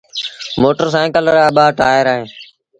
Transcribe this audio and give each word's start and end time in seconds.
موٽر 0.61 0.87
سآئيٚڪل 0.93 1.25
رآٻآ 1.37 1.65
ٽآئير 1.77 2.07
اوهيݩ۔ 2.13 2.29